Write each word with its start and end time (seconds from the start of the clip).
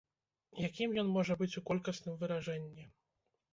Якім 0.67 0.95
ён 1.01 1.11
можа 1.17 1.37
быць 1.43 1.49
у 1.63 1.63
колькасным 1.69 2.19
выражэнні? 2.25 2.91